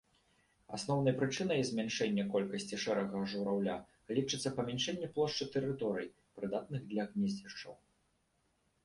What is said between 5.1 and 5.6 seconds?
плошчы